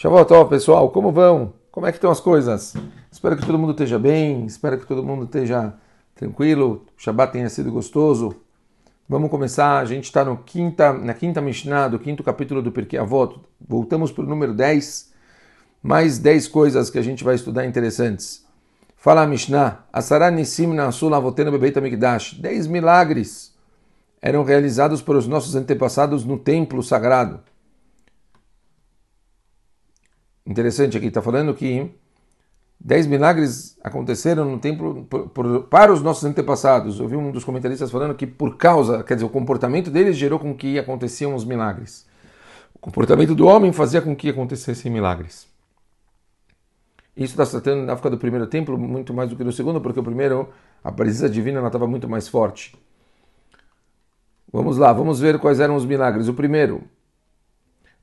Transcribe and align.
Shavuot 0.00 0.48
pessoal, 0.48 0.88
como 0.90 1.10
vão? 1.10 1.54
Como 1.72 1.84
é 1.84 1.90
que 1.90 1.98
estão 1.98 2.08
as 2.08 2.20
coisas? 2.20 2.72
Espero 3.10 3.36
que 3.36 3.44
todo 3.44 3.58
mundo 3.58 3.72
esteja 3.72 3.98
bem, 3.98 4.46
espero 4.46 4.78
que 4.78 4.86
todo 4.86 5.02
mundo 5.02 5.24
esteja 5.24 5.74
tranquilo, 6.14 6.86
o 6.96 7.02
Shabbat 7.02 7.32
tenha 7.32 7.48
sido 7.48 7.72
gostoso. 7.72 8.32
Vamos 9.08 9.28
começar, 9.28 9.80
a 9.80 9.84
gente 9.84 10.04
está 10.04 10.24
quinta, 10.46 10.92
na 10.92 11.14
quinta 11.14 11.40
Mishnah, 11.40 11.88
do 11.88 11.98
quinto 11.98 12.22
capítulo 12.22 12.62
do 12.62 12.70
Pirkei 12.70 12.96
Avot. 12.96 13.40
Voltamos 13.60 14.12
para 14.12 14.22
o 14.22 14.28
número 14.28 14.54
10, 14.54 15.12
mais 15.82 16.20
10 16.20 16.46
coisas 16.46 16.90
que 16.90 16.98
a 17.00 17.02
gente 17.02 17.24
vai 17.24 17.34
estudar 17.34 17.66
interessantes. 17.66 18.46
Fala 18.96 19.26
Mishnah, 19.26 19.84
Asara 19.92 20.30
Nissim 20.30 20.74
Nasul 20.74 21.12
Avotena 21.12 21.50
Bebeit 21.50 21.76
Amigdash. 21.76 22.34
10 22.34 22.68
milagres 22.68 23.52
eram 24.22 24.44
realizados 24.44 25.02
por 25.02 25.16
os 25.16 25.26
nossos 25.26 25.56
antepassados 25.56 26.24
no 26.24 26.38
templo 26.38 26.84
sagrado. 26.84 27.40
Interessante 30.48 30.96
aqui, 30.96 31.08
está 31.08 31.20
falando 31.20 31.52
que 31.52 31.90
dez 32.80 33.06
milagres 33.06 33.76
aconteceram 33.84 34.46
no 34.46 34.58
templo 34.58 35.04
por, 35.04 35.28
por, 35.28 35.64
para 35.64 35.92
os 35.92 36.00
nossos 36.00 36.24
antepassados. 36.24 36.98
Eu 36.98 37.06
vi 37.06 37.16
um 37.16 37.30
dos 37.30 37.44
comentaristas 37.44 37.90
falando 37.90 38.14
que 38.14 38.26
por 38.26 38.56
causa, 38.56 39.04
quer 39.04 39.12
dizer, 39.12 39.26
o 39.26 39.28
comportamento 39.28 39.90
deles 39.90 40.16
gerou 40.16 40.38
com 40.38 40.54
que 40.54 40.78
aconteciam 40.78 41.34
os 41.34 41.44
milagres. 41.44 42.06
O 42.74 42.78
comportamento 42.78 43.34
do 43.34 43.46
homem 43.46 43.74
fazia 43.74 44.00
com 44.00 44.16
que 44.16 44.30
acontecessem 44.30 44.90
milagres. 44.90 45.46
Isso 47.14 47.38
está 47.38 47.44
tratando 47.44 47.84
na 47.84 47.92
época 47.92 48.08
do 48.08 48.16
primeiro 48.16 48.46
templo 48.46 48.78
muito 48.78 49.12
mais 49.12 49.28
do 49.28 49.36
que 49.36 49.44
do 49.44 49.52
segundo, 49.52 49.82
porque 49.82 50.00
o 50.00 50.04
primeiro, 50.04 50.48
a 50.82 50.90
presença 50.90 51.28
divina 51.28 51.64
estava 51.66 51.86
muito 51.86 52.08
mais 52.08 52.26
forte. 52.26 52.74
Vamos 54.50 54.78
lá, 54.78 54.94
vamos 54.94 55.20
ver 55.20 55.38
quais 55.38 55.60
eram 55.60 55.76
os 55.76 55.84
milagres. 55.84 56.26
O 56.26 56.32
primeiro, 56.32 56.84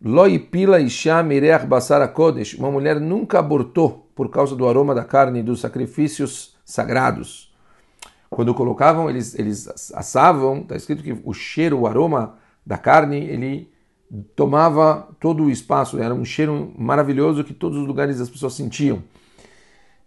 Loipila 0.05 0.79
Isha 0.79 1.23
Mireach 1.23 1.65
Basara 1.65 2.07
Kodesh. 2.07 2.53
Uma 2.53 2.69
mulher 2.69 2.99
nunca 2.99 3.39
abortou 3.39 4.07
por 4.13 4.29
causa 4.29 4.55
do 4.55 4.67
aroma 4.67 4.93
da 4.93 5.03
carne 5.03 5.39
e 5.39 5.43
dos 5.43 5.61
sacrifícios 5.61 6.55
sagrados. 6.63 7.51
Quando 8.29 8.53
colocavam, 8.53 9.09
eles, 9.09 9.33
eles 9.33 9.67
assavam, 9.95 10.59
está 10.59 10.75
escrito 10.75 11.01
que 11.01 11.17
o 11.23 11.33
cheiro, 11.33 11.79
o 11.79 11.87
aroma 11.87 12.35
da 12.63 12.77
carne, 12.77 13.17
ele 13.17 13.71
tomava 14.35 15.07
todo 15.19 15.45
o 15.45 15.49
espaço, 15.49 15.97
era 15.97 16.13
um 16.13 16.23
cheiro 16.23 16.71
maravilhoso 16.77 17.43
que 17.43 17.53
todos 17.53 17.79
os 17.79 17.87
lugares 17.87 18.21
as 18.21 18.29
pessoas 18.29 18.53
sentiam. 18.53 19.01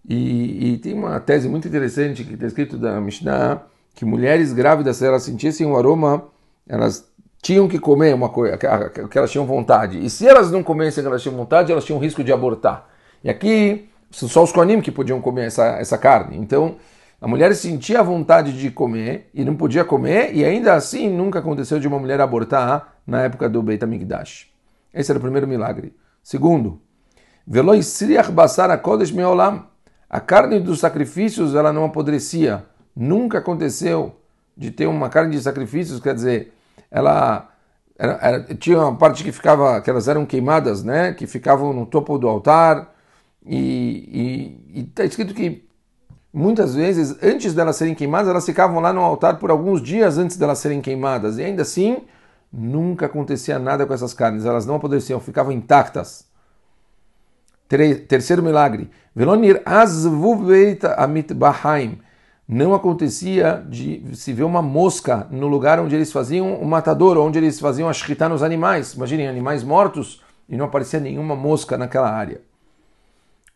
E, 0.08 0.74
e 0.74 0.78
tem 0.78 0.94
uma 0.94 1.18
tese 1.18 1.48
muito 1.48 1.66
interessante 1.66 2.22
que 2.22 2.34
está 2.34 2.46
escrito 2.46 2.78
da 2.78 3.00
Mishnah, 3.00 3.62
que 3.96 4.04
mulheres 4.04 4.52
grávidas, 4.52 4.98
se 4.98 5.06
elas 5.06 5.24
sentissem 5.24 5.66
o 5.66 5.76
aroma, 5.76 6.24
elas 6.68 7.10
tinham 7.40 7.68
que 7.68 7.78
comer 7.78 8.14
uma 8.14 8.28
coisa 8.28 8.56
que 8.56 9.18
elas 9.18 9.30
tinham 9.30 9.46
vontade. 9.46 10.04
E 10.04 10.10
se 10.10 10.26
elas 10.26 10.50
não 10.50 10.62
comessem 10.62 11.02
que 11.02 11.08
elas 11.08 11.22
tinham 11.22 11.36
vontade, 11.36 11.70
elas 11.70 11.84
tinham 11.84 11.98
risco 11.98 12.22
de 12.24 12.32
abortar. 12.32 12.88
E 13.22 13.30
aqui 13.30 13.88
só 14.10 14.42
os 14.42 14.52
Koanim 14.52 14.80
que 14.80 14.90
podiam 14.90 15.20
comer 15.20 15.46
essa, 15.46 15.64
essa 15.78 15.98
carne. 15.98 16.36
Então 16.36 16.76
a 17.20 17.26
mulher 17.26 17.54
sentia 17.54 18.00
a 18.00 18.02
vontade 18.02 18.58
de 18.58 18.70
comer 18.70 19.28
e 19.34 19.44
não 19.44 19.56
podia 19.56 19.84
comer, 19.84 20.34
e 20.34 20.44
ainda 20.44 20.74
assim 20.74 21.10
nunca 21.10 21.40
aconteceu 21.40 21.80
de 21.80 21.88
uma 21.88 21.98
mulher 21.98 22.20
abortar 22.20 22.94
na 23.06 23.22
época 23.22 23.48
do 23.48 23.60
Beit 23.62 23.82
HaMikdash. 23.82 24.48
Esse 24.94 25.10
era 25.10 25.18
o 25.18 25.22
primeiro 25.22 25.46
milagre. 25.46 25.94
Segundo. 26.22 26.80
A 30.10 30.20
carne 30.20 30.60
dos 30.60 30.80
sacrifícios 30.80 31.54
ela 31.54 31.72
não 31.72 31.84
apodrecia. 31.84 32.64
Nunca 32.94 33.38
aconteceu 33.38 34.16
de 34.56 34.70
ter 34.70 34.86
uma 34.86 35.08
carne 35.08 35.32
de 35.32 35.42
sacrifícios, 35.42 36.00
quer 36.00 36.14
dizer, 36.14 36.52
ela 36.90 37.48
era, 37.98 38.12
era, 38.22 38.54
tinha 38.54 38.78
uma 38.78 38.96
parte 38.96 39.24
que 39.24 39.32
ficava, 39.32 39.80
que 39.80 39.90
elas 39.90 40.06
eram 40.06 40.24
queimadas, 40.24 40.84
né? 40.84 41.12
Que 41.12 41.26
ficavam 41.26 41.72
no 41.72 41.84
topo 41.84 42.16
do 42.18 42.28
altar. 42.28 42.94
E 43.44 44.84
está 44.88 45.04
escrito 45.04 45.34
que 45.34 45.66
muitas 46.32 46.74
vezes 46.74 47.16
antes 47.22 47.54
delas 47.54 47.76
serem 47.76 47.94
queimadas 47.94 48.28
elas 48.28 48.46
ficavam 48.46 48.80
lá 48.80 48.92
no 48.92 49.00
altar 49.00 49.38
por 49.38 49.50
alguns 49.50 49.82
dias 49.82 50.18
antes 50.18 50.36
delas 50.36 50.58
serem 50.58 50.80
queimadas. 50.80 51.38
E 51.38 51.44
ainda 51.44 51.62
assim 51.62 51.98
nunca 52.52 53.06
acontecia 53.06 53.58
nada 53.58 53.86
com 53.86 53.92
essas 53.92 54.14
carnes, 54.14 54.44
elas 54.44 54.64
não 54.64 54.76
apodreciam, 54.76 55.20
ficavam 55.20 55.52
intactas. 55.52 56.26
Terceiro 58.08 58.42
milagre, 58.42 58.90
Velonir 59.14 59.60
azvuveita 59.66 60.94
amit 60.94 61.34
bahaim 61.34 61.98
não 62.48 62.72
acontecia 62.72 63.62
de 63.68 64.16
se 64.16 64.32
ver 64.32 64.44
uma 64.44 64.62
mosca 64.62 65.26
no 65.30 65.46
lugar 65.46 65.78
onde 65.78 65.94
eles 65.94 66.10
faziam 66.10 66.54
o 66.54 66.66
matador, 66.66 67.18
onde 67.18 67.36
eles 67.36 67.60
faziam 67.60 67.90
a 67.90 67.92
shkita 67.92 68.26
nos 68.26 68.42
animais. 68.42 68.94
Imaginem, 68.94 69.28
animais 69.28 69.62
mortos 69.62 70.22
e 70.48 70.56
não 70.56 70.64
aparecia 70.64 70.98
nenhuma 70.98 71.36
mosca 71.36 71.76
naquela 71.76 72.10
área. 72.10 72.40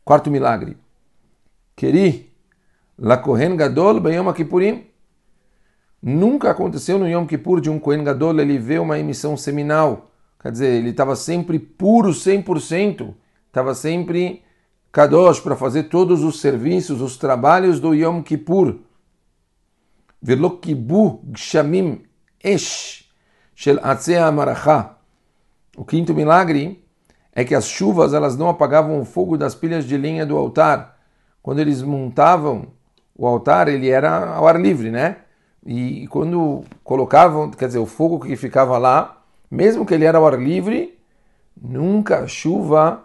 Quarto 0.05 0.31
milagre. 0.31 0.77
Keri, 1.75 2.31
la 2.99 3.17
Kohen 3.17 3.57
Gadol 3.57 4.07
Yom 4.11 4.31
Kippurim. 4.35 4.85
Nunca 6.03 6.51
aconteceu 6.51 6.99
no 6.99 7.09
Yom 7.09 7.27
Kippur 7.27 7.61
de 7.61 7.71
um 7.71 7.79
Kohen 7.79 8.05
Gadol 8.05 8.41
ele 8.41 8.59
ver 8.59 8.81
uma 8.81 8.99
emissão 8.99 9.39
seminal. 9.39 10.11
Quer 10.43 10.53
dizer, 10.53 10.67
ele 10.67 10.91
estava 10.91 11.17
sempre 11.17 11.59
puro 11.59 12.11
100%, 12.11 13.15
estava 13.47 13.75
sempre 13.75 14.43
Kadosh 14.93 15.41
para 15.41 15.57
fazer 15.57 15.85
todos 15.85 16.23
os 16.23 16.39
serviços, 16.39 17.01
os 17.01 17.17
trabalhos 17.17 17.81
do 17.81 17.95
Yom 17.95 18.23
Kippur. 18.23 18.77
Velokibu 20.21 21.23
gshamim 21.33 22.03
esh 22.45 23.11
shel 23.55 23.79
atzea 23.83 24.31
maracha. 24.31 24.91
O 25.77 25.85
quinto 25.85 26.13
milagre 26.13 26.85
é 27.33 27.43
que 27.43 27.55
as 27.55 27.67
chuvas 27.67 28.13
elas 28.13 28.37
não 28.37 28.51
apagavam 28.51 29.01
o 29.01 29.05
fogo 29.07 29.39
das 29.39 29.55
pilhas 29.55 29.87
de 29.87 29.97
lenha 29.97 30.27
do 30.27 30.37
altar. 30.37 30.99
Quando 31.43 31.61
eles 31.61 31.81
montavam 31.81 32.67
o 33.17 33.27
altar, 33.27 33.69
ele 33.69 33.89
era 33.89 34.35
ao 34.35 34.47
ar 34.47 34.61
livre, 34.61 34.91
né? 34.91 35.17
E 35.65 36.07
quando 36.09 36.65
colocavam, 36.85 37.51
quer 37.51 37.67
dizer, 37.67 37.79
o 37.79 37.87
fogo 37.87 38.21
que 38.21 38.37
ficava 38.37 38.77
lá, 38.77 39.23
mesmo 39.51 39.87
que 39.87 39.95
ele 39.95 40.05
era 40.05 40.19
ao 40.19 40.27
ar 40.27 40.39
livre, 40.39 40.99
nunca 41.57 42.19
a 42.19 42.27
chuva 42.27 43.05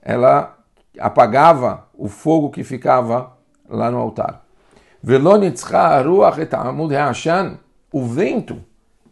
ela 0.00 0.55
apagava 0.98 1.88
o 1.94 2.08
fogo 2.08 2.50
que 2.50 2.64
ficava 2.64 3.36
lá 3.68 3.90
no 3.90 3.98
altar. 3.98 4.44
O 7.92 8.04
vento, 8.04 8.60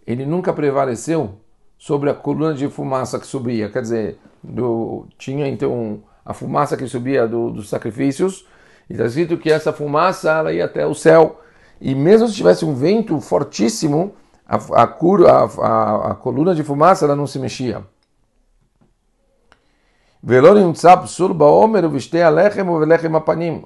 ele 0.06 0.27
nunca 0.27 0.53
prevaleceu 0.53 1.37
sobre 1.78 2.11
a 2.11 2.15
coluna 2.15 2.55
de 2.55 2.69
fumaça 2.69 3.19
que 3.19 3.27
subia. 3.27 3.69
Quer 3.69 3.83
dizer, 3.83 4.19
do, 4.43 5.06
tinha 5.19 5.47
então 5.47 6.03
a 6.25 6.33
fumaça 6.33 6.77
que 6.77 6.87
subia 6.87 7.28
do, 7.28 7.50
dos 7.50 7.69
sacrifícios, 7.69 8.47
e 8.89 8.95
está 8.95 9.05
escrito 9.05 9.37
que 9.37 9.51
essa 9.51 9.72
fumaça 9.72 10.31
ela 10.31 10.53
ia 10.53 10.65
até 10.65 10.87
o 10.87 10.95
céu. 10.95 11.41
E 11.81 11.95
mesmo 11.95 12.28
se 12.28 12.34
tivesse 12.34 12.65
um 12.65 12.75
vento 12.75 13.21
fortíssimo, 13.21 14.15
a, 14.47 14.56
a, 14.56 14.83
a, 14.83 16.11
a, 16.11 16.15
coluna 16.15 16.55
de 16.55 16.62
fumaça 16.62 17.05
ela 17.05 17.16
não 17.16 17.27
se 17.27 17.39
mexia. 17.39 17.83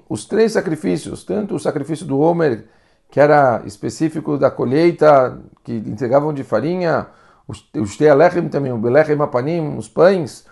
Os 0.09 0.25
três 0.25 0.51
sacrifícios, 0.51 1.23
tanto 1.23 1.55
o 1.55 1.61
sacrifício 1.61 2.05
do 2.05 2.19
Homer, 2.19 2.65
que 3.09 3.21
era 3.21 3.63
específico 3.65 4.37
da 4.37 4.51
colheita, 4.51 5.39
que 5.63 5.73
entregavam 5.73 6.35
de 6.35 6.43
farinha, 6.43 7.07
o 7.47 7.87
Shtei 7.87 8.09
Alechem 8.09 8.49
também, 8.49 8.73
o 8.73 9.77
os 9.77 9.89
pães, 9.89 10.47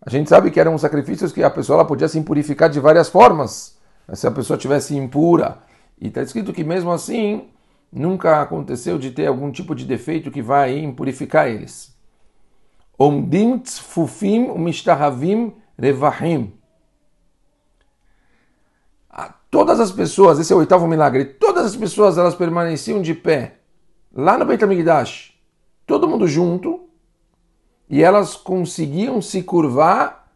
a 0.00 0.08
gente 0.08 0.30
sabe 0.30 0.50
que 0.50 0.58
eram 0.58 0.78
sacrifícios 0.78 1.32
que 1.32 1.42
a 1.42 1.50
pessoa 1.50 1.84
podia 1.84 2.08
se 2.08 2.18
impurificar 2.18 2.70
de 2.70 2.80
várias 2.80 3.10
formas, 3.10 3.76
se 4.14 4.26
a 4.26 4.30
pessoa 4.30 4.58
tivesse 4.58 4.96
impura. 4.96 5.58
E 6.00 6.08
está 6.08 6.22
escrito 6.22 6.50
que 6.50 6.64
mesmo 6.64 6.90
assim, 6.90 7.48
nunca 7.92 8.40
aconteceu 8.40 8.98
de 8.98 9.10
ter 9.10 9.26
algum 9.26 9.50
tipo 9.50 9.74
de 9.74 9.84
defeito 9.84 10.30
que 10.30 10.40
vai 10.40 10.78
impurificar 10.78 11.46
eles. 11.46 11.95
Omdim 12.98 13.58
tzfufim 13.58 14.50
umishtahavim 14.50 15.54
revahim. 15.78 16.52
Todas 19.50 19.80
as 19.80 19.90
pessoas, 19.90 20.38
esse 20.38 20.52
é 20.52 20.56
o 20.56 20.58
oitavo 20.58 20.86
milagre, 20.86 21.24
todas 21.24 21.64
as 21.64 21.76
pessoas 21.76 22.18
elas 22.18 22.34
permaneciam 22.34 23.00
de 23.00 23.14
pé 23.14 23.58
lá 24.12 24.36
no 24.36 24.44
Beit 24.44 24.62
HaMikdash, 24.62 25.34
todo 25.86 26.08
mundo 26.08 26.26
junto, 26.26 26.88
e 27.88 28.02
elas 28.02 28.34
conseguiam 28.34 29.22
se 29.22 29.42
curvar, 29.42 30.30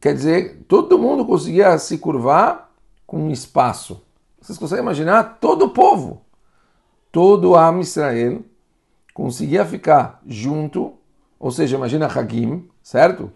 quer 0.00 0.14
dizer, 0.14 0.64
todo 0.68 0.98
mundo 0.98 1.24
conseguia 1.24 1.76
se 1.78 1.98
curvar 1.98 2.72
com 3.06 3.18
um 3.18 3.30
espaço. 3.30 4.02
Vocês 4.40 4.58
conseguem 4.58 4.84
imaginar? 4.84 5.38
Todo 5.40 5.66
o 5.66 5.70
povo, 5.70 6.22
todo 7.10 7.50
o 7.50 7.56
Am 7.56 7.80
Israel 7.80 8.42
conseguia 9.14 9.64
ficar 9.64 10.20
junto 10.26 10.94
ou 11.42 11.50
seja, 11.50 11.76
imagina 11.76 12.06
Hagim, 12.06 12.68
certo? 12.80 13.32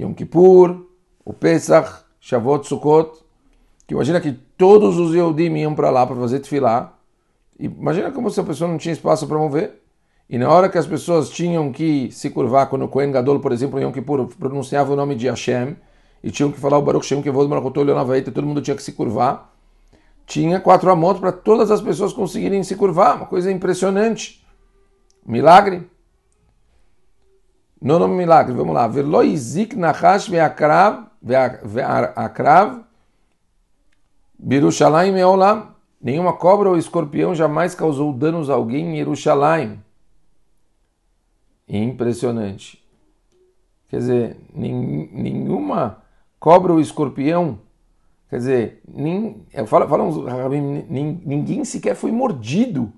Yom 0.00 0.14
Kippur, 0.14 0.86
o 1.22 1.34
Pesach, 1.34 2.02
Shavuot, 2.18 2.66
Sukkot, 2.66 3.22
que 3.86 3.92
imagina 3.92 4.18
que 4.22 4.32
todos 4.56 4.96
os 4.96 5.14
Yehudim 5.14 5.54
iam 5.58 5.74
para 5.74 5.90
lá 5.90 6.06
para 6.06 6.16
fazer 6.16 6.40
tefilá. 6.40 6.94
Imagina 7.60 8.10
como 8.10 8.30
se 8.30 8.40
a 8.40 8.42
pessoa 8.42 8.70
não 8.70 8.78
tinha 8.78 8.94
espaço 8.94 9.26
para 9.26 9.36
mover. 9.36 9.82
E 10.30 10.38
na 10.38 10.50
hora 10.50 10.70
que 10.70 10.78
as 10.78 10.86
pessoas 10.86 11.28
tinham 11.28 11.70
que 11.70 12.10
se 12.10 12.30
curvar, 12.30 12.70
quando 12.70 12.86
o 12.86 12.88
Kohen 12.88 13.12
Gadol, 13.12 13.38
por 13.40 13.52
exemplo, 13.52 13.78
em 13.78 13.82
Yom 13.82 13.92
Kippur, 13.92 14.26
pronunciava 14.38 14.90
o 14.90 14.96
nome 14.96 15.14
de 15.14 15.28
Hashem, 15.28 15.76
e 16.24 16.30
tinham 16.30 16.50
que 16.50 16.58
falar 16.58 16.78
o 16.78 16.82
Baruch 16.82 17.04
Shem 17.04 17.20
Kevod 17.20 17.50
Malchutol 17.50 17.84
Leonavaita, 17.84 18.32
todo 18.32 18.46
mundo 18.46 18.62
tinha 18.62 18.74
que 18.74 18.82
se 18.82 18.92
curvar, 18.92 19.54
tinha 20.24 20.58
quatro 20.58 20.90
amot 20.90 21.20
para 21.20 21.32
todas 21.32 21.70
as 21.70 21.82
pessoas 21.82 22.14
conseguirem 22.14 22.62
se 22.62 22.76
curvar, 22.76 23.16
uma 23.16 23.26
coisa 23.26 23.52
impressionante. 23.52 24.42
Milagre. 25.26 25.86
Não 27.80 27.98
nome 27.98 28.16
milagre, 28.16 28.54
vamos 28.54 28.74
lá. 28.74 28.86
Veloizik 28.88 29.76
nachash 29.76 30.28
ve'akrav 30.28 31.06
ve'akrav 31.22 32.84
Birushalayim 34.38 35.12
me'olam. 35.12 35.68
Nenhuma 36.00 36.32
cobra 36.32 36.68
ou 36.68 36.76
escorpião 36.76 37.34
jamais 37.34 37.74
causou 37.74 38.12
danos 38.12 38.48
a 38.48 38.54
alguém 38.54 38.92
em 38.92 38.96
Jerusalém. 38.96 39.82
Impressionante. 41.68 42.82
Quer 43.88 43.98
dizer, 43.98 44.36
nenhuma 44.54 46.02
cobra 46.38 46.72
ou 46.72 46.80
escorpião, 46.80 47.58
quer 48.28 48.36
dizer, 48.36 48.82
nem, 48.86 49.44
fala, 49.66 49.88
fala 49.88 50.04
uns, 50.04 50.16
ninguém 51.24 51.64
sequer 51.64 51.96
foi 51.96 52.12
mordido 52.12 52.92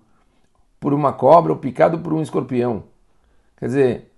por 0.78 0.92
uma 0.92 1.12
cobra 1.12 1.52
ou 1.52 1.58
picado 1.58 1.98
por 2.00 2.12
um 2.12 2.20
escorpião. 2.20 2.84
Quer 3.56 3.66
dizer, 3.66 4.09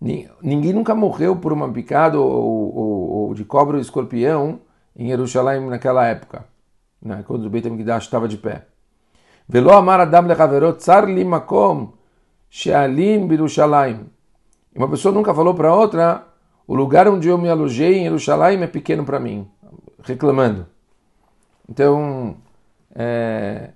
ninguém 0.00 0.72
nunca 0.72 0.94
morreu 0.94 1.36
por 1.36 1.52
uma 1.52 1.70
picada 1.70 2.18
ou, 2.18 2.74
ou, 2.74 3.10
ou 3.10 3.34
de 3.34 3.44
cobra 3.44 3.76
ou 3.76 3.82
escorpião 3.82 4.60
em 4.96 5.08
Jerusalém 5.08 5.60
naquela 5.68 6.06
época, 6.06 6.46
né, 7.02 7.22
quando 7.26 7.44
o 7.44 7.50
Beit 7.50 7.66
HaMikdash 7.66 8.04
estava 8.04 8.26
de 8.26 8.38
pé. 8.38 8.66
Velo 9.48 9.70
amar 9.72 10.00
adam 10.00 10.22
makom 11.26 11.92
she'alim 12.48 13.26
birushalayim. 13.26 14.06
Uma 14.74 14.88
pessoa 14.88 15.12
nunca 15.12 15.34
falou 15.34 15.54
para 15.54 15.74
outra, 15.74 16.26
o 16.66 16.74
lugar 16.74 17.08
onde 17.08 17.28
eu 17.28 17.36
me 17.36 17.48
alojei 17.48 17.98
em 17.98 18.04
Jerusalém 18.04 18.62
é 18.62 18.66
pequeno 18.66 19.04
para 19.04 19.20
mim, 19.20 19.48
reclamando. 20.02 20.66
Então, 21.68 22.36
é, 22.94 23.70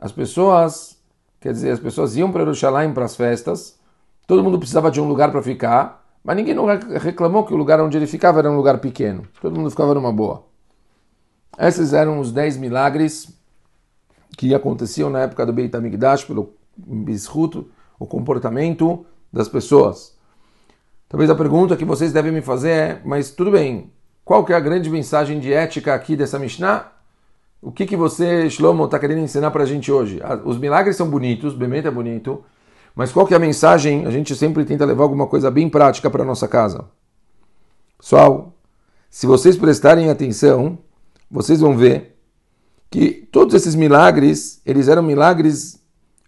as 0.00 0.12
pessoas, 0.12 1.00
quer 1.40 1.52
dizer, 1.52 1.70
as 1.70 1.80
pessoas 1.80 2.16
iam 2.16 2.30
para 2.30 2.42
Jerusalém 2.42 2.92
para 2.92 3.04
as 3.04 3.16
festas, 3.16 3.79
todo 4.30 4.44
mundo 4.44 4.60
precisava 4.60 4.92
de 4.92 5.00
um 5.00 5.08
lugar 5.08 5.32
para 5.32 5.42
ficar, 5.42 6.06
mas 6.22 6.36
ninguém 6.36 6.54
reclamou 7.00 7.44
que 7.44 7.52
o 7.52 7.56
lugar 7.56 7.80
onde 7.80 7.96
ele 7.96 8.06
ficava 8.06 8.38
era 8.38 8.48
um 8.48 8.56
lugar 8.56 8.78
pequeno. 8.78 9.24
Todo 9.42 9.58
mundo 9.58 9.68
ficava 9.68 9.92
numa 9.92 10.12
boa. 10.12 10.44
Esses 11.58 11.92
eram 11.92 12.20
os 12.20 12.30
dez 12.30 12.56
milagres 12.56 13.36
que 14.38 14.54
aconteciam 14.54 15.10
na 15.10 15.22
época 15.22 15.44
do 15.44 15.52
Beit 15.52 15.74
HaMikdash 15.74 16.26
pelo 16.26 16.54
Bishut, 16.76 17.66
o 17.98 18.06
comportamento 18.06 19.04
das 19.32 19.48
pessoas. 19.48 20.16
Talvez 21.08 21.28
a 21.28 21.34
pergunta 21.34 21.76
que 21.76 21.84
vocês 21.84 22.12
devem 22.12 22.30
me 22.30 22.40
fazer 22.40 22.70
é, 22.70 23.02
mas 23.04 23.32
tudo 23.32 23.50
bem, 23.50 23.90
qual 24.24 24.44
que 24.44 24.52
é 24.52 24.56
a 24.56 24.60
grande 24.60 24.88
mensagem 24.88 25.40
de 25.40 25.52
ética 25.52 25.92
aqui 25.92 26.14
dessa 26.14 26.38
Mishnah? 26.38 26.86
O 27.60 27.72
que, 27.72 27.84
que 27.84 27.96
você, 27.96 28.48
Shlomo, 28.48 28.84
está 28.84 28.96
querendo 28.96 29.22
ensinar 29.22 29.50
para 29.50 29.64
a 29.64 29.66
gente 29.66 29.90
hoje? 29.90 30.20
Os 30.44 30.56
milagres 30.56 30.94
são 30.94 31.10
bonitos, 31.10 31.52
Bemet 31.52 31.88
é 31.88 31.90
bonito, 31.90 32.44
mas 33.00 33.10
qual 33.10 33.26
que 33.26 33.32
é 33.32 33.36
a 33.38 33.40
mensagem? 33.40 34.04
A 34.04 34.10
gente 34.10 34.36
sempre 34.36 34.62
tenta 34.62 34.84
levar 34.84 35.04
alguma 35.04 35.26
coisa 35.26 35.50
bem 35.50 35.70
prática 35.70 36.10
para 36.10 36.22
nossa 36.22 36.46
casa. 36.46 36.84
Pessoal, 37.98 38.52
se 39.08 39.26
vocês 39.26 39.56
prestarem 39.56 40.10
atenção, 40.10 40.76
vocês 41.30 41.60
vão 41.60 41.74
ver 41.74 42.18
que 42.90 43.26
todos 43.32 43.54
esses 43.54 43.74
milagres, 43.74 44.60
eles 44.66 44.86
eram 44.86 45.02
milagres 45.02 45.82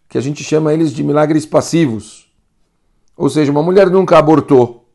que 0.08 0.16
a 0.16 0.20
gente 0.22 0.42
chama 0.42 0.72
eles 0.72 0.94
de 0.94 1.04
milagres 1.04 1.44
passivos. 1.44 2.32
Ou 3.18 3.28
seja, 3.28 3.52
uma 3.52 3.62
mulher 3.62 3.90
nunca 3.90 4.16
abortou, 4.16 4.88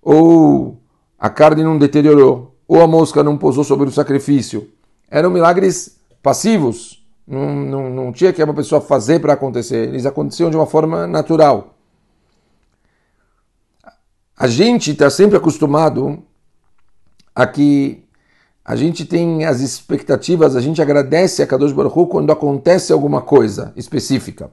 ou 0.00 0.80
a 1.18 1.28
carne 1.28 1.62
não 1.62 1.76
deteriorou, 1.76 2.56
ou 2.66 2.80
a 2.80 2.86
mosca 2.86 3.22
não 3.22 3.36
pousou 3.36 3.64
sobre 3.64 3.86
o 3.86 3.92
sacrifício. 3.92 4.70
Eram 5.10 5.28
milagres 5.28 6.00
passivos. 6.22 7.05
Não, 7.26 7.54
não, 7.54 7.90
não 7.90 8.12
tinha 8.12 8.32
que 8.32 8.42
uma 8.42 8.54
pessoa 8.54 8.80
fazer 8.80 9.20
para 9.20 9.32
acontecer. 9.32 9.88
Eles 9.88 10.06
aconteciam 10.06 10.48
de 10.48 10.56
uma 10.56 10.66
forma 10.66 11.06
natural. 11.06 11.74
A 14.36 14.46
gente 14.46 14.92
está 14.92 15.10
sempre 15.10 15.36
acostumado 15.36 16.22
a 17.34 17.46
que 17.46 18.04
a 18.64 18.76
gente 18.76 19.04
tem 19.04 19.44
as 19.44 19.60
expectativas, 19.60 20.56
a 20.56 20.60
gente 20.60 20.82
agradece 20.82 21.42
a 21.42 21.46
Kadosh 21.46 21.72
Baruch 21.72 21.98
Hu 21.98 22.06
quando 22.06 22.32
acontece 22.32 22.92
alguma 22.92 23.22
coisa 23.22 23.72
específica. 23.76 24.50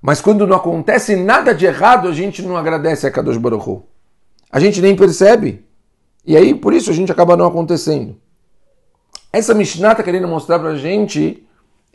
Mas 0.00 0.20
quando 0.20 0.46
não 0.46 0.56
acontece 0.56 1.16
nada 1.16 1.54
de 1.54 1.64
errado, 1.64 2.08
a 2.08 2.12
gente 2.12 2.42
não 2.42 2.56
agradece 2.56 3.06
a 3.06 3.10
Kadosh 3.10 3.36
Baruch 3.36 3.68
Hu. 3.68 3.86
A 4.50 4.60
gente 4.60 4.80
nem 4.80 4.94
percebe. 4.94 5.64
E 6.24 6.36
aí, 6.36 6.54
por 6.54 6.74
isso, 6.74 6.90
a 6.90 6.94
gente 6.94 7.10
acaba 7.10 7.36
não 7.36 7.46
acontecendo. 7.46 8.16
Essa 9.32 9.54
Mishnah 9.54 9.92
está 9.92 10.02
querendo 10.02 10.28
mostrar 10.28 10.58
para 10.58 10.70
a 10.70 10.76
gente 10.76 11.46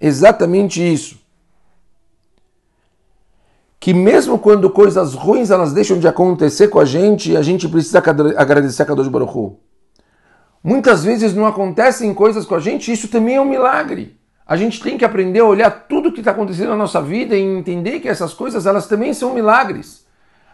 exatamente 0.02 0.82
isso. 0.82 1.20
Que 3.80 3.94
mesmo 3.94 4.40
quando 4.40 4.70
coisas 4.72 5.14
ruins 5.14 5.52
elas 5.52 5.72
deixam 5.72 6.00
de 6.00 6.08
acontecer 6.08 6.70
com 6.70 6.80
a 6.80 6.86
gente, 6.86 7.38
a 7.38 7.44
gente 7.44 7.70
precisa 7.70 8.00
agradecer 8.00 8.82
a 8.82 8.86
Kadosh 8.86 9.08
Baruch 9.08 9.38
Hu. 9.38 9.60
Muitas 10.64 11.04
vezes 11.04 11.36
não 11.36 11.46
acontecem 11.46 12.12
coisas 12.14 12.44
com 12.44 12.56
a 12.56 12.60
gente, 12.60 12.92
isso 12.92 13.08
também 13.08 13.36
é 13.36 13.42
um 13.42 13.46
milagre. 13.46 14.18
A 14.46 14.58
gente 14.58 14.82
tem 14.82 14.98
que 14.98 15.06
aprender 15.06 15.42
a 15.42 15.46
olhar 15.46 15.70
tudo 15.70 16.12
que 16.12 16.20
está 16.20 16.32
acontecendo 16.32 16.70
na 16.70 16.76
nossa 16.76 17.02
vida 17.02 17.36
e 17.36 17.42
entender 17.42 18.00
que 18.00 18.10
essas 18.10 18.34
coisas 18.34 18.66
elas 18.66 18.88
também 18.88 19.14
são 19.14 19.34
milagres. 19.34 20.06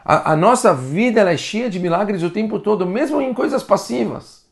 A, 0.03 0.33
a 0.33 0.35
nossa 0.35 0.73
vida 0.73 1.21
é 1.21 1.37
cheia 1.37 1.69
de 1.69 1.79
milagres 1.79 2.23
o 2.23 2.29
tempo 2.29 2.59
todo, 2.59 2.85
mesmo 2.85 3.21
em 3.21 3.33
coisas 3.33 3.63
passivas. 3.63 4.42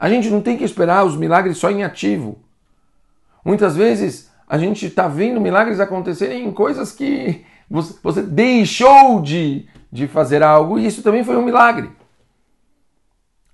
A 0.00 0.08
gente 0.08 0.30
não 0.30 0.40
tem 0.40 0.56
que 0.56 0.64
esperar 0.64 1.04
os 1.04 1.14
milagres 1.14 1.58
só 1.58 1.70
em 1.70 1.84
ativo. 1.84 2.38
Muitas 3.44 3.76
vezes 3.76 4.30
a 4.48 4.56
gente 4.56 4.86
está 4.86 5.06
vendo 5.06 5.38
milagres 5.38 5.78
acontecerem 5.78 6.46
em 6.46 6.50
coisas 6.50 6.90
que 6.90 7.44
você, 7.68 8.22
deixou 8.22 9.20
de, 9.20 9.68
de 9.92 10.08
fazer 10.08 10.42
algo 10.42 10.78
e 10.78 10.86
isso 10.86 11.02
também 11.02 11.22
foi 11.22 11.36
um 11.36 11.44
milagre. 11.44 11.90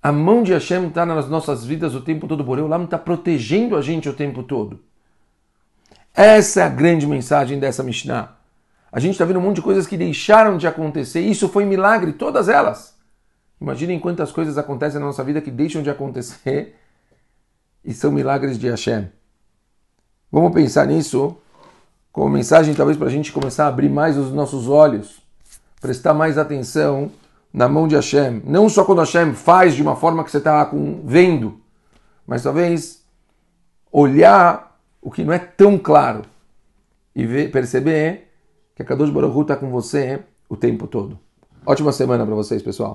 A 0.00 0.12
mão 0.12 0.44
de 0.44 0.52
Hashem 0.52 0.86
está 0.86 1.04
nas 1.04 1.28
nossas 1.28 1.64
vidas 1.64 1.96
o 1.96 2.00
tempo 2.00 2.28
todo, 2.28 2.44
Boreu 2.44 2.68
Lam 2.68 2.84
está 2.84 2.96
protegendo 2.96 3.76
a 3.76 3.82
gente 3.82 4.08
o 4.08 4.14
tempo 4.14 4.44
todo. 4.44 4.78
Essa 6.14 6.60
é 6.60 6.62
a 6.62 6.68
grande 6.68 7.08
mensagem 7.08 7.58
dessa 7.58 7.82
Mishnah. 7.82 8.36
A 8.92 9.00
gente 9.00 9.12
está 9.12 9.24
vendo 9.24 9.40
um 9.40 9.42
monte 9.42 9.56
de 9.56 9.62
coisas 9.62 9.86
que 9.86 9.96
deixaram 9.96 10.56
de 10.56 10.66
acontecer. 10.66 11.20
Isso 11.20 11.48
foi 11.48 11.64
milagre, 11.64 12.12
todas 12.12 12.48
elas. 12.48 12.95
Imaginem 13.60 13.98
quantas 13.98 14.30
coisas 14.30 14.58
acontecem 14.58 15.00
na 15.00 15.06
nossa 15.06 15.24
vida 15.24 15.40
que 15.40 15.50
deixam 15.50 15.82
de 15.82 15.90
acontecer 15.90 16.76
e 17.84 17.94
são 17.94 18.12
milagres 18.12 18.58
de 18.58 18.68
Hashem. 18.68 19.08
Vamos 20.30 20.52
pensar 20.52 20.86
nisso 20.86 21.36
como 22.12 22.30
mensagem, 22.30 22.74
talvez, 22.74 22.96
para 22.96 23.08
a 23.08 23.10
gente 23.10 23.32
começar 23.32 23.64
a 23.64 23.68
abrir 23.68 23.88
mais 23.88 24.16
os 24.16 24.32
nossos 24.32 24.68
olhos, 24.68 25.20
prestar 25.80 26.14
mais 26.14 26.38
atenção 26.38 27.10
na 27.52 27.68
mão 27.68 27.86
de 27.86 27.94
Hashem. 27.94 28.42
Não 28.44 28.68
só 28.68 28.84
quando 28.84 29.00
Hashem 29.00 29.34
faz 29.34 29.74
de 29.74 29.82
uma 29.82 29.96
forma 29.96 30.24
que 30.24 30.30
você 30.30 30.38
está 30.38 30.70
vendo, 31.04 31.60
mas 32.26 32.42
talvez 32.42 33.02
olhar 33.92 34.78
o 35.00 35.10
que 35.10 35.24
não 35.24 35.32
é 35.32 35.38
tão 35.38 35.78
claro 35.78 36.22
e 37.14 37.24
ver, 37.24 37.50
perceber 37.50 38.28
que 38.74 38.82
a 38.82 38.84
Kadosh 38.84 39.10
Baruch 39.10 39.40
está 39.40 39.56
com 39.56 39.70
você 39.70 40.20
o 40.48 40.56
tempo 40.56 40.86
todo. 40.86 41.18
Ótima 41.64 41.92
semana 41.92 42.26
para 42.26 42.34
vocês, 42.34 42.62
pessoal. 42.62 42.94